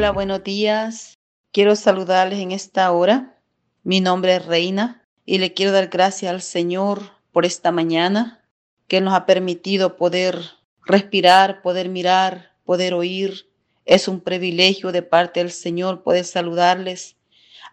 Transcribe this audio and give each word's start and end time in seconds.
Hola, 0.00 0.12
buenos 0.12 0.42
días. 0.42 1.18
Quiero 1.52 1.76
saludarles 1.76 2.38
en 2.38 2.52
esta 2.52 2.90
hora. 2.90 3.38
Mi 3.82 4.00
nombre 4.00 4.34
es 4.34 4.46
Reina 4.46 5.06
y 5.26 5.36
le 5.36 5.52
quiero 5.52 5.72
dar 5.72 5.88
gracias 5.88 6.32
al 6.32 6.40
Señor 6.40 7.02
por 7.32 7.44
esta 7.44 7.70
mañana 7.70 8.42
que 8.88 9.02
nos 9.02 9.12
ha 9.12 9.26
permitido 9.26 9.98
poder 9.98 10.40
respirar, 10.86 11.60
poder 11.60 11.90
mirar, 11.90 12.56
poder 12.64 12.94
oír. 12.94 13.50
Es 13.84 14.08
un 14.08 14.22
privilegio 14.22 14.90
de 14.90 15.02
parte 15.02 15.40
del 15.40 15.50
Señor 15.50 16.02
poder 16.02 16.24
saludarles 16.24 17.18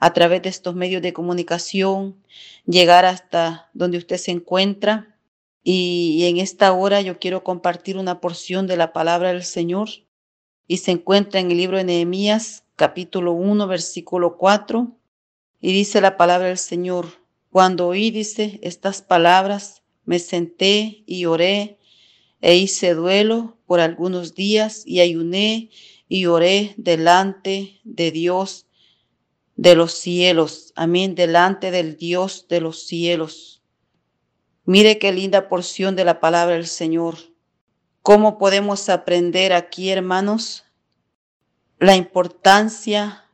a 0.01 0.11
través 0.11 0.41
de 0.41 0.50
estos 0.50 0.75
medios 0.75 1.01
de 1.01 1.14
comunicación, 1.14 2.21
llegar 2.65 3.05
hasta 3.05 3.69
donde 3.73 4.00
usted 4.00 4.18
se 4.18 4.32
encuentra. 4.32 5.15
Y, 5.64 6.25
en 6.28 6.39
esta 6.39 6.73
hora 6.73 7.00
yo 7.00 7.19
quiero 7.19 7.46
compartir 7.46 7.97
una 7.97 8.19
porción 8.19 8.68
de 8.68 8.75
la 8.75 8.91
palabra 8.91 9.29
del 9.29 9.46
Señor 9.46 9.87
y 10.67 10.77
se 10.77 10.91
encuentra 10.91 11.39
en 11.39 11.51
el 11.51 11.57
libro 11.57 11.77
de 11.77 11.85
Nehemías, 11.85 12.63
capítulo 12.75 13.31
1, 13.31 13.67
versículo 13.67 14.37
4, 14.37 14.91
y 15.61 15.73
dice 15.73 16.01
la 16.01 16.17
palabra 16.17 16.47
del 16.47 16.57
Señor, 16.57 17.07
cuando 17.49 17.87
oí, 17.87 18.11
dice, 18.11 18.59
estas 18.61 19.01
palabras, 19.01 19.81
me 20.05 20.19
senté 20.19 21.03
y 21.05 21.25
oré 21.25 21.79
e 22.41 22.55
hice 22.55 22.93
duelo 22.93 23.57
por 23.65 23.79
algunos 23.79 24.35
días 24.35 24.83
y 24.85 24.99
ayuné 24.99 25.69
y 26.07 26.27
oré 26.27 26.73
delante 26.77 27.79
de 27.83 28.11
Dios 28.11 28.68
de 29.55 29.75
los 29.75 29.93
cielos. 29.93 30.71
Amén. 30.75 31.15
Delante 31.15 31.71
del 31.71 31.97
Dios 31.97 32.47
de 32.47 32.61
los 32.61 32.85
cielos. 32.85 33.61
Mire 34.65 34.99
qué 34.99 35.11
linda 35.11 35.49
porción 35.49 35.95
de 35.95 36.05
la 36.05 36.19
palabra 36.19 36.55
del 36.55 36.67
Señor. 36.67 37.17
¿Cómo 38.08 38.38
podemos 38.38 38.88
aprender 38.88 39.52
aquí, 39.52 39.89
hermanos, 39.89 40.63
la 41.77 41.97
importancia 41.97 43.25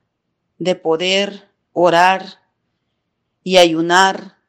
de 0.57 0.73
poder 0.73 1.47
orar 1.73 2.41
y 3.43 3.57
ayunar 3.57 4.39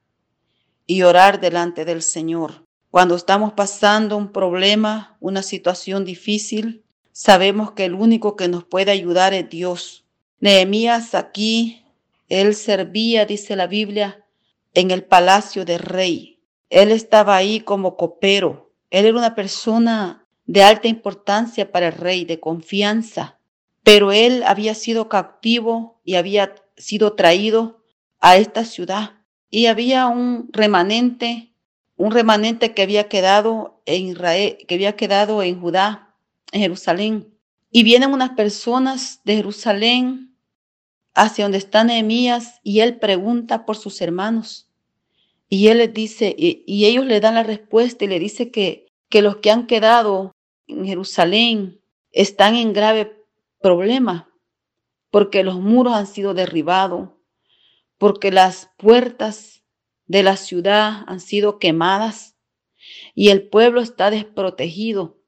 y 0.86 1.02
orar 1.02 1.42
delante 1.42 1.84
del 1.84 2.00
Señor? 2.00 2.64
Cuando 2.90 3.16
estamos 3.16 3.52
pasando 3.52 4.16
un 4.16 4.32
problema, 4.32 5.18
una 5.20 5.42
situación 5.42 6.06
difícil, 6.06 6.86
sabemos 7.12 7.72
que 7.72 7.84
el 7.84 7.92
único 7.92 8.34
que 8.34 8.48
nos 8.48 8.64
puede 8.64 8.92
ayudar 8.92 9.34
es 9.34 9.50
Dios. 9.50 10.06
Nehemías 10.40 11.14
aquí, 11.14 11.84
él 12.30 12.54
servía, 12.54 13.26
dice 13.26 13.56
la 13.56 13.66
Biblia, 13.66 14.24
en 14.72 14.90
el 14.90 15.04
palacio 15.04 15.66
del 15.66 15.80
rey. 15.80 16.40
Él 16.70 16.92
estaba 16.92 17.36
ahí 17.36 17.60
como 17.60 17.98
copero. 17.98 18.63
Él 18.94 19.06
era 19.06 19.18
una 19.18 19.34
persona 19.34 20.24
de 20.46 20.62
alta 20.62 20.86
importancia 20.86 21.72
para 21.72 21.88
el 21.88 21.94
rey, 21.94 22.24
de 22.24 22.38
confianza. 22.38 23.40
Pero 23.82 24.12
él 24.12 24.44
había 24.46 24.76
sido 24.76 25.08
cautivo 25.08 26.00
y 26.04 26.14
había 26.14 26.54
sido 26.76 27.14
traído 27.14 27.82
a 28.20 28.36
esta 28.36 28.64
ciudad. 28.64 29.14
Y 29.50 29.66
había 29.66 30.06
un 30.06 30.48
remanente, 30.52 31.56
un 31.96 32.12
remanente 32.12 32.72
que 32.72 32.82
había 32.82 33.08
quedado 33.08 33.82
en 33.84 34.10
Israel, 34.10 34.58
que 34.68 34.76
había 34.76 34.94
quedado 34.94 35.42
en 35.42 35.60
Judá, 35.60 36.14
en 36.52 36.60
Jerusalén. 36.60 37.34
Y 37.72 37.82
vienen 37.82 38.12
unas 38.12 38.30
personas 38.30 39.20
de 39.24 39.34
Jerusalén 39.34 40.36
hacia 41.14 41.46
donde 41.46 41.58
está 41.58 41.82
Nehemías 41.82 42.60
y 42.62 42.78
él 42.78 43.00
pregunta 43.00 43.66
por 43.66 43.76
sus 43.76 44.00
hermanos. 44.00 44.68
Y 45.48 45.68
él 45.68 45.78
les 45.78 45.92
dice, 45.92 46.34
y, 46.36 46.84
ellos 46.84 47.06
le 47.06 47.20
dan 47.20 47.34
la 47.34 47.42
respuesta 47.42 48.04
y 48.04 48.08
le 48.08 48.18
dice 48.18 48.50
que, 48.50 48.83
que 49.14 49.22
los 49.22 49.36
que 49.36 49.52
han 49.52 49.68
quedado 49.68 50.34
en 50.66 50.84
Jerusalén 50.86 51.80
están 52.10 52.56
en 52.56 52.72
grave 52.72 53.16
problema, 53.60 54.28
porque 55.12 55.44
los 55.44 55.60
muros 55.60 55.94
han 55.94 56.08
sido 56.08 56.34
derribados, 56.34 57.10
porque 57.96 58.32
las 58.32 58.72
puertas 58.76 59.62
de 60.06 60.24
la 60.24 60.36
ciudad 60.36 61.04
han 61.06 61.20
sido 61.20 61.60
quemadas 61.60 62.34
y 63.14 63.28
el 63.28 63.48
pueblo 63.48 63.80
está 63.80 64.10
desprotegido 64.10 65.22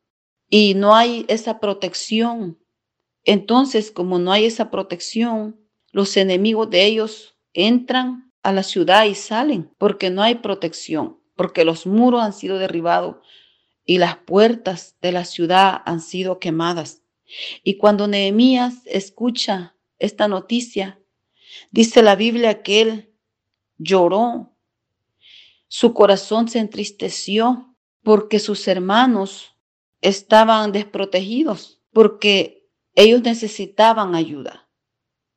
y 0.51 0.75
no 0.75 0.97
hay 0.97 1.25
esa 1.29 1.61
protección. 1.61 2.59
Entonces, 3.23 3.93
como 3.93 4.19
no 4.19 4.33
hay 4.33 4.47
esa 4.47 4.69
protección, 4.69 5.61
los 5.93 6.17
enemigos 6.17 6.71
de 6.71 6.87
ellos 6.87 7.37
entran 7.53 8.33
a 8.43 8.51
la 8.51 8.65
ciudad 8.65 9.05
y 9.05 9.15
salen 9.15 9.73
porque 9.79 10.11
no 10.11 10.23
hay 10.23 10.35
protección, 10.35 11.21
porque 11.37 11.65
los 11.65 11.87
muros 11.87 12.25
han 12.25 12.33
sido 12.33 12.59
derribados 12.59 13.19
y 13.87 13.99
las 13.99 14.17
puertas 14.17 14.97
de 15.01 15.13
la 15.13 15.25
ciudad 15.25 15.81
han 15.87 16.01
sido 16.01 16.39
quemadas. 16.39 17.03
Y 17.65 17.79
cuando 17.79 18.07
Nehemías 18.09 18.83
escucha 18.85 19.77
esta 19.99 20.29
noticia, 20.29 21.01
dice 21.71 22.03
la 22.03 22.17
Biblia 22.17 22.63
que 22.63 22.81
él 22.83 23.15
lloró, 23.79 24.53
su 25.69 25.95
corazón 25.95 26.49
se 26.49 26.59
entristeció 26.59 27.75
porque 28.03 28.39
sus 28.39 28.69
hermanos 28.69 29.57
estaban 30.01 30.73
desprotegidos, 30.73 31.81
porque 31.93 32.69
ellos 32.95 33.23
necesitaban 33.23 34.15
ayuda 34.15 34.67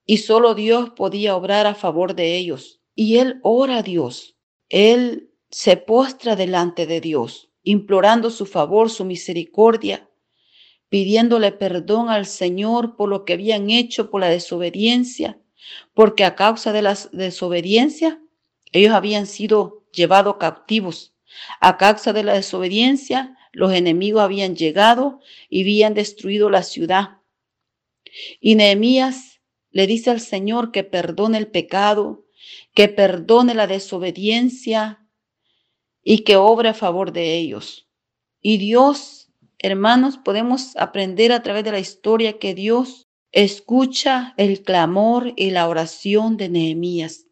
y 0.10 0.18
solo 0.18 0.56
Dios 0.56 0.90
podía 0.90 1.36
obrar 1.36 1.68
a 1.68 1.76
favor 1.76 2.16
de 2.16 2.36
ellos. 2.36 2.82
Y 2.96 3.20
él 3.20 3.40
ora 3.44 3.78
a 3.78 3.84
Dios, 3.84 4.36
él 4.68 5.30
se 5.52 5.78
postra 5.78 6.36
delante 6.36 6.88
de 6.88 7.00
Dios, 7.00 7.49
implorando 7.64 8.30
su 8.30 8.46
favor, 8.46 8.90
su 8.90 9.06
misericordia, 9.06 10.10
pidiéndole 10.90 11.52
perdón 11.52 12.10
al 12.10 12.26
Señor 12.26 12.96
por 12.96 13.10
lo 13.10 13.26
que 13.26 13.34
habían 13.34 13.70
hecho, 13.70 14.10
por 14.10 14.22
la 14.22 14.30
desobediencia, 14.30 15.40
porque 15.94 16.24
a 16.24 16.36
causa 16.36 16.72
de 16.74 16.82
la 16.82 16.98
desobediencia 17.12 18.22
ellos 18.72 18.94
habían 18.94 19.28
sido 19.28 19.86
llevados 19.94 20.38
cautivos. 20.38 21.14
A 21.60 21.78
causa 21.78 22.14
de 22.14 22.24
la 22.24 22.34
desobediencia, 22.34 23.38
los 23.52 23.74
enemigos 23.74 24.22
habían 24.22 24.56
llegado 24.56 25.20
y 25.50 25.62
habían 25.62 25.94
destruido 25.94 26.50
la 26.50 26.64
ciudad. 26.64 27.20
Y 28.40 28.56
Nehemías 28.56 29.42
le 29.72 29.86
dice 29.88 30.10
al 30.10 30.20
Señor 30.20 30.72
que 30.72 30.84
perdone 30.84 31.38
el 31.38 31.48
pecado, 31.48 32.26
que 32.74 32.88
perdone 32.88 33.54
la 33.54 33.68
desobediencia 33.68 35.06
y 36.12 36.24
que 36.24 36.38
obre 36.38 36.70
a 36.70 36.74
favor 36.74 37.12
de 37.12 37.38
ellos. 37.38 37.88
Y 38.42 38.58
Dios, 38.58 39.30
hermanos, 39.60 40.18
podemos 40.18 40.76
aprender 40.76 41.32
a 41.32 41.44
través 41.44 41.64
de 41.64 41.72
la 41.72 41.80
historia 41.80 42.40
que 42.40 42.56
Dios 42.56 43.08
escucha 43.32 44.34
el 44.36 44.64
clamor 44.64 45.34
y 45.36 45.52
la 45.52 45.68
oración 45.68 46.36
de 46.36 46.50
Nehemías. 46.50 47.28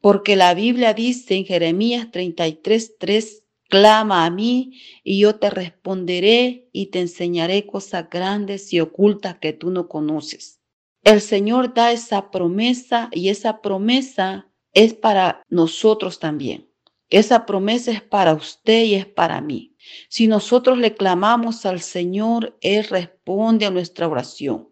Porque 0.00 0.36
la 0.36 0.54
Biblia 0.54 0.94
dice 0.94 1.34
en 1.34 1.44
Jeremías 1.44 2.10
33, 2.10 2.96
3, 2.98 3.44
clama 3.68 4.24
a 4.24 4.30
mí 4.30 4.80
y 5.04 5.20
yo 5.20 5.34
te 5.34 5.50
responderé 5.50 6.70
y 6.72 6.86
te 6.86 7.00
enseñaré 7.00 7.66
cosas 7.66 8.08
grandes 8.08 8.72
y 8.72 8.80
ocultas 8.80 9.36
que 9.36 9.52
tú 9.52 9.70
no 9.70 9.88
conoces. 9.88 10.62
El 11.04 11.20
Señor 11.20 11.74
da 11.74 11.92
esa 11.92 12.30
promesa 12.30 13.10
y 13.12 13.28
esa 13.28 13.60
promesa 13.60 14.50
es 14.72 14.94
para 14.94 15.42
nosotros 15.50 16.18
también. 16.18 16.71
Esa 17.12 17.44
promesa 17.44 17.90
es 17.90 18.00
para 18.00 18.32
usted 18.32 18.84
y 18.84 18.94
es 18.94 19.04
para 19.04 19.42
mí. 19.42 19.76
Si 20.08 20.26
nosotros 20.26 20.78
le 20.78 20.94
clamamos 20.94 21.66
al 21.66 21.82
Señor, 21.82 22.56
Él 22.62 22.84
responde 22.84 23.66
a 23.66 23.70
nuestra 23.70 24.08
oración. 24.08 24.70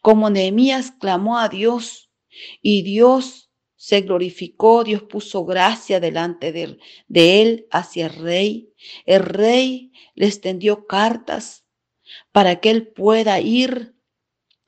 Como 0.00 0.30
Nehemías 0.30 0.90
clamó 0.90 1.38
a 1.38 1.50
Dios 1.50 2.10
y 2.62 2.80
Dios 2.80 3.50
se 3.76 4.00
glorificó, 4.00 4.84
Dios 4.84 5.02
puso 5.02 5.44
gracia 5.44 6.00
delante 6.00 6.50
de, 6.50 6.78
él 7.42 7.66
hacia 7.70 8.06
el 8.06 8.14
rey. 8.14 8.72
El 9.04 9.22
rey 9.22 9.92
le 10.14 10.28
extendió 10.28 10.86
cartas 10.86 11.66
para 12.32 12.58
que 12.58 12.70
él 12.70 12.86
pueda 12.86 13.38
ir 13.38 13.94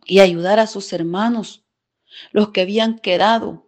y 0.04 0.20
ayudar 0.20 0.58
a 0.58 0.66
sus 0.66 0.92
hermanos, 0.92 1.64
los 2.32 2.50
que 2.50 2.60
habían 2.60 2.98
quedado 2.98 3.67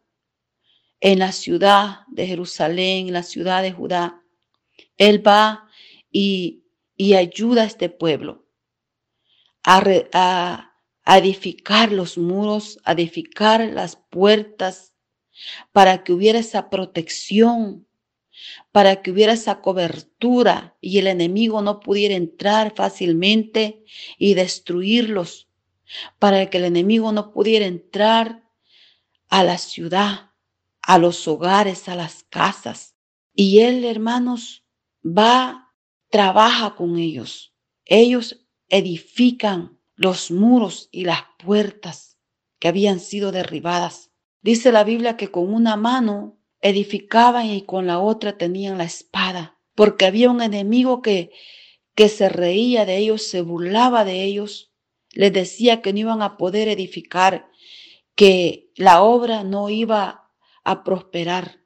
en 1.00 1.19
la 1.19 1.32
ciudad 1.32 2.00
de 2.08 2.26
Jerusalén, 2.26 3.08
en 3.08 3.12
la 3.12 3.23
ciudad 3.23 3.62
de 3.62 3.73
Judá. 3.73 4.23
Él 4.97 5.26
va 5.26 5.69
y, 6.11 6.64
ayuda 7.17 7.62
a 7.62 7.67
este 7.67 7.88
pueblo 7.88 8.47
a, 9.64 10.73
a 11.05 11.19
edificar 11.19 11.93
los 11.93 12.19
muros, 12.19 12.79
a 12.85 12.93
edificar 12.93 13.67
las 13.67 13.97
puertas, 13.97 14.91
para 15.73 16.05
que 16.05 16.12
hubiera 16.12 16.38
esa 16.38 16.70
protección, 16.70 17.87
para 18.73 19.02
que 19.02 19.11
hubiera 19.11 19.32
esa 19.32 19.61
cobertura 19.61 20.76
y 20.81 20.99
el 20.99 21.06
enemigo 21.06 21.62
no 21.62 21.81
pudiera 21.81 22.14
entrar 22.14 22.75
fácilmente 22.75 23.85
y 24.19 24.35
destruirlos 24.35 25.49
para 26.19 26.49
que 26.49 26.58
el 26.58 26.64
enemigo 26.64 27.12
no 27.12 27.32
pudiera 27.32 27.67
entrar 27.67 28.44
a 29.29 29.44
la 29.44 29.58
ciudad, 29.58 30.30
a 30.82 30.99
los 30.99 31.27
hogares, 31.29 31.88
a 31.88 31.97
las 31.97 32.25
casas. 32.25 32.97
Y 33.35 33.61
él, 33.61 33.85
hermanos, 33.85 34.65
va, 35.05 35.73
trabaja 36.09 36.75
con 36.77 36.99
ellos. 36.99 37.55
Ellos 37.85 38.47
edifican 38.69 39.79
los 39.97 40.31
muros 40.31 40.88
y 40.93 41.05
las 41.05 41.25
puertas 41.44 42.19
que 42.59 42.69
habían 42.69 43.00
sido 43.00 43.32
derribadas. 43.32 44.11
Dice 44.43 44.73
la 44.73 44.85
Biblia 44.85 45.17
que 45.17 45.31
con 45.31 45.53
una 45.53 45.77
mano 45.77 46.38
edificaban 46.61 47.47
y 47.47 47.62
con 47.62 47.87
la 47.87 47.99
otra 47.99 48.38
tenían 48.38 48.79
la 48.79 48.85
espada, 48.85 49.59
porque 49.75 50.06
había 50.06 50.31
un 50.31 50.41
enemigo 50.43 51.03
que, 51.03 51.33
que 51.94 52.09
se 52.09 52.29
reía 52.29 52.85
de 52.87 52.99
ellos, 52.99 53.23
se 53.23 53.43
burlaba 53.43 54.05
de 54.05 54.25
ellos, 54.25 54.73
les 55.11 55.33
decía 55.33 55.83
que 55.83 55.93
no 55.93 56.00
iban 56.00 56.23
a 56.23 56.37
poder 56.37 56.69
edificar, 56.69 57.49
que 58.15 58.71
la 58.76 59.03
obra 59.03 59.44
no 59.44 59.71
iba 59.71 60.30
a 60.65 60.85
prosperar. 60.85 61.65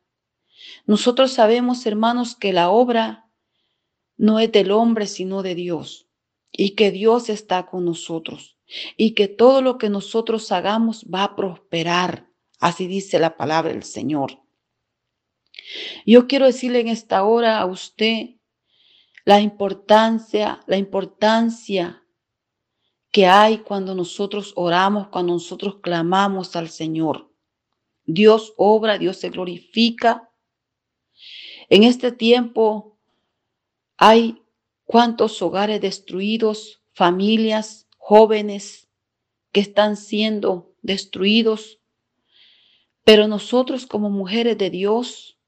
Nosotros 0.87 1.33
sabemos, 1.33 1.87
hermanos, 1.87 2.37
que 2.37 2.53
la 2.53 2.71
obra 2.71 3.31
no 4.17 4.39
es 4.39 4.53
del 4.53 4.71
hombre, 4.71 5.07
sino 5.07 5.43
de 5.43 5.55
Dios, 5.55 6.09
y 6.53 6.71
que 6.71 6.91
Dios 6.91 7.29
está 7.29 7.67
con 7.67 7.85
nosotros, 7.85 8.59
y 8.97 9.15
que 9.15 9.29
todo 9.29 9.63
lo 9.63 9.79
que 9.79 9.91
nosotros 9.91 10.51
hagamos 10.53 11.05
va 11.13 11.25
a 11.25 11.37
prosperar. 11.37 12.31
Así 12.61 12.87
dice 12.87 13.19
la 13.19 13.37
palabra 13.37 13.73
del 13.73 13.83
Señor. 13.83 14.41
Yo 16.07 16.27
quiero 16.27 16.47
decirle 16.47 16.81
en 16.81 16.89
esta 16.89 17.25
hora 17.25 17.59
a 17.59 17.67
usted 17.67 18.37
la 19.25 19.41
importancia, 19.41 20.61
la 20.67 20.77
importancia 20.77 22.03
que 23.11 23.27
hay 23.27 23.59
cuando 23.59 23.95
nosotros 23.95 24.53
oramos, 24.57 25.09
cuando 25.09 25.33
nosotros 25.35 25.77
clamamos 25.81 26.57
al 26.57 26.69
Señor. 26.69 27.34
Dios 28.05 28.53
obra, 28.57 28.99
Dios 28.99 29.19
se 29.19 29.31
glorifica. 29.31 30.31
En 31.69 31.85
este 31.85 32.13
tiempo 32.13 32.99
hay 33.97 34.43
cuántos 34.85 35.41
hogares 35.43 35.81
destruidos, 35.81 36.83
familias, 36.93 37.89
jóvenes 37.97 38.89
que 39.53 39.61
están 39.61 39.97
siendo 39.97 40.75
destruidos. 40.83 41.81
Pero 43.05 43.29
nosotros 43.29 43.87
como 43.87 44.11
mujeres 44.11 44.59
de 44.59 44.71
Dios, 44.71 45.39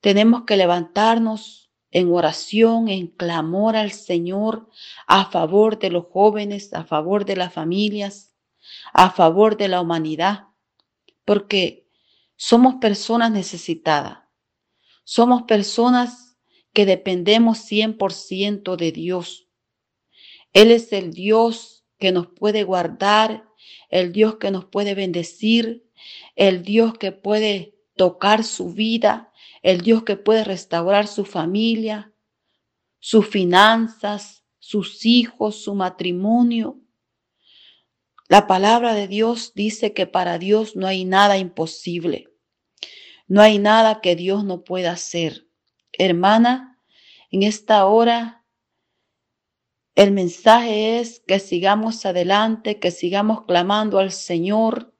tenemos 0.00 0.44
que 0.44 0.56
levantarnos 0.56 1.70
en 1.90 2.12
oración, 2.12 2.88
en 2.88 3.08
clamor 3.08 3.76
al 3.76 3.90
Señor 3.90 4.68
a 5.06 5.26
favor 5.26 5.78
de 5.78 5.90
los 5.90 6.06
jóvenes, 6.06 6.72
a 6.72 6.84
favor 6.84 7.24
de 7.24 7.36
las 7.36 7.52
familias, 7.52 8.34
a 8.92 9.10
favor 9.10 9.56
de 9.56 9.68
la 9.68 9.80
humanidad, 9.80 10.49
porque 11.30 11.88
somos 12.34 12.80
personas 12.80 13.30
necesitadas, 13.30 14.18
somos 15.04 15.42
personas 15.42 16.36
que 16.72 16.84
dependemos 16.84 17.58
100% 17.70 18.74
de 18.74 18.90
Dios. 18.90 19.46
Él 20.52 20.72
es 20.72 20.92
el 20.92 21.12
Dios 21.12 21.84
que 22.00 22.10
nos 22.10 22.26
puede 22.26 22.64
guardar, 22.64 23.48
el 23.90 24.10
Dios 24.10 24.38
que 24.38 24.50
nos 24.50 24.64
puede 24.64 24.96
bendecir, 24.96 25.88
el 26.34 26.64
Dios 26.64 26.98
que 26.98 27.12
puede 27.12 27.78
tocar 27.94 28.42
su 28.42 28.72
vida, 28.72 29.32
el 29.62 29.82
Dios 29.82 30.02
que 30.02 30.16
puede 30.16 30.42
restaurar 30.42 31.06
su 31.06 31.24
familia, 31.24 32.12
sus 32.98 33.28
finanzas, 33.28 34.42
sus 34.58 35.06
hijos, 35.06 35.62
su 35.62 35.76
matrimonio. 35.76 36.80
La 38.30 38.46
palabra 38.46 38.94
de 38.94 39.08
Dios 39.08 39.54
dice 39.56 39.92
que 39.92 40.06
para 40.06 40.38
Dios 40.38 40.76
no 40.76 40.86
hay 40.86 41.04
nada 41.04 41.36
imposible. 41.36 42.28
No 43.26 43.42
hay 43.42 43.58
nada 43.58 44.00
que 44.00 44.14
Dios 44.14 44.44
no 44.44 44.62
pueda 44.62 44.92
hacer. 44.92 45.48
Hermana, 45.90 46.78
en 47.32 47.42
esta 47.42 47.84
hora 47.86 48.44
el 49.96 50.12
mensaje 50.12 51.00
es 51.00 51.24
que 51.26 51.40
sigamos 51.40 52.06
adelante, 52.06 52.78
que 52.78 52.92
sigamos 52.92 53.46
clamando 53.46 53.98
al 53.98 54.12
Señor, 54.12 54.94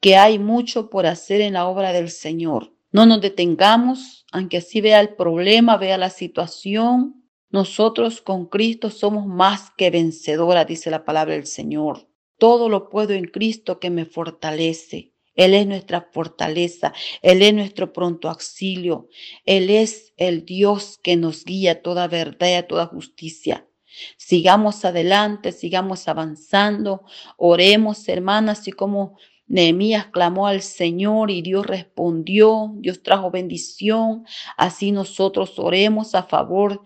que 0.00 0.16
hay 0.16 0.40
mucho 0.40 0.90
por 0.90 1.06
hacer 1.06 1.42
en 1.42 1.52
la 1.52 1.68
obra 1.68 1.92
del 1.92 2.10
Señor. 2.10 2.74
No 2.90 3.06
nos 3.06 3.20
detengamos, 3.20 4.26
aunque 4.32 4.56
así 4.56 4.80
vea 4.80 4.98
el 4.98 5.14
problema, 5.14 5.76
vea 5.76 5.96
la 5.96 6.10
situación. 6.10 7.24
Nosotros 7.50 8.20
con 8.20 8.46
Cristo 8.46 8.90
somos 8.90 9.26
más 9.26 9.70
que 9.76 9.90
vencedoras, 9.90 10.66
dice 10.66 10.90
la 10.90 11.04
palabra 11.04 11.34
del 11.34 11.46
Señor. 11.46 12.08
Todo 12.38 12.68
lo 12.68 12.88
puedo 12.88 13.12
en 13.14 13.24
Cristo 13.24 13.78
que 13.78 13.90
me 13.90 14.04
fortalece. 14.04 15.12
Él 15.34 15.54
es 15.54 15.66
nuestra 15.66 16.08
fortaleza, 16.12 16.92
Él 17.20 17.42
es 17.42 17.52
nuestro 17.54 17.92
pronto 17.92 18.28
auxilio, 18.28 19.08
Él 19.44 19.68
es 19.68 20.12
el 20.16 20.44
Dios 20.44 20.98
que 21.02 21.16
nos 21.16 21.44
guía 21.44 21.72
a 21.72 21.82
toda 21.82 22.06
verdad 22.06 22.48
y 22.48 22.52
a 22.52 22.68
toda 22.68 22.86
justicia. 22.86 23.66
Sigamos 24.16 24.84
adelante, 24.84 25.52
sigamos 25.52 26.08
avanzando, 26.08 27.02
oremos, 27.36 28.08
hermanas, 28.08 28.60
así 28.60 28.72
como 28.72 29.16
Nehemías 29.46 30.06
clamó 30.06 30.46
al 30.46 30.62
Señor 30.62 31.30
y 31.30 31.42
Dios 31.42 31.66
respondió, 31.66 32.72
Dios 32.76 33.02
trajo 33.02 33.30
bendición. 33.30 34.24
Así 34.56 34.90
nosotros 34.90 35.58
oremos 35.58 36.14
a 36.14 36.24
favor 36.24 36.80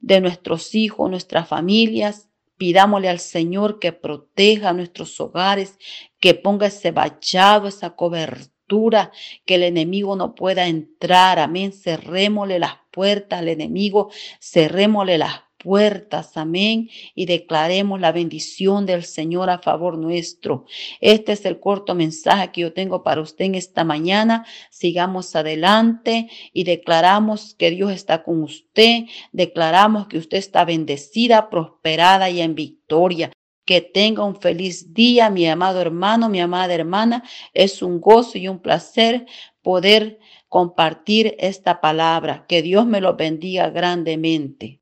de 0.00 0.20
nuestros 0.20 0.74
hijos, 0.74 1.08
nuestras 1.08 1.48
familias. 1.48 2.28
Pidámosle 2.62 3.08
al 3.08 3.18
Señor 3.18 3.80
que 3.80 3.90
proteja 3.90 4.72
nuestros 4.72 5.20
hogares, 5.20 5.80
que 6.20 6.34
ponga 6.34 6.68
ese 6.68 6.92
vallado, 6.92 7.66
esa 7.66 7.96
cobertura, 7.96 9.10
que 9.44 9.56
el 9.56 9.64
enemigo 9.64 10.14
no 10.14 10.36
pueda 10.36 10.68
entrar. 10.68 11.40
Amén. 11.40 11.72
Cerrémosle 11.72 12.60
las 12.60 12.76
puertas 12.92 13.40
al 13.40 13.48
enemigo, 13.48 14.12
cerrémosle 14.40 15.18
las 15.18 15.40
puertas, 15.62 16.36
amén, 16.36 16.90
y 17.14 17.26
declaremos 17.26 18.00
la 18.00 18.12
bendición 18.12 18.84
del 18.84 19.04
Señor 19.04 19.48
a 19.48 19.58
favor 19.58 19.96
nuestro. 19.96 20.64
Este 21.00 21.32
es 21.32 21.44
el 21.44 21.60
corto 21.60 21.94
mensaje 21.94 22.50
que 22.50 22.62
yo 22.62 22.72
tengo 22.72 23.02
para 23.02 23.20
usted 23.20 23.44
en 23.44 23.54
esta 23.54 23.84
mañana. 23.84 24.44
Sigamos 24.70 25.36
adelante 25.36 26.28
y 26.52 26.64
declaramos 26.64 27.54
que 27.54 27.70
Dios 27.70 27.92
está 27.92 28.24
con 28.24 28.42
usted, 28.42 29.04
declaramos 29.32 30.08
que 30.08 30.18
usted 30.18 30.38
está 30.38 30.64
bendecida, 30.64 31.48
prosperada 31.48 32.28
y 32.28 32.40
en 32.40 32.54
victoria. 32.54 33.30
Que 33.64 33.80
tenga 33.80 34.24
un 34.24 34.40
feliz 34.40 34.92
día, 34.92 35.30
mi 35.30 35.46
amado 35.46 35.80
hermano, 35.80 36.28
mi 36.28 36.40
amada 36.40 36.74
hermana. 36.74 37.22
Es 37.54 37.80
un 37.80 38.00
gozo 38.00 38.36
y 38.36 38.48
un 38.48 38.58
placer 38.58 39.26
poder 39.62 40.18
compartir 40.48 41.36
esta 41.38 41.80
palabra. 41.80 42.44
Que 42.48 42.60
Dios 42.60 42.84
me 42.86 43.00
lo 43.00 43.14
bendiga 43.14 43.70
grandemente. 43.70 44.81